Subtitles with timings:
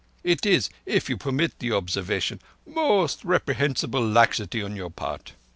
[0.23, 5.33] It is, if you permit the observation, most reprehensible laxity on your part.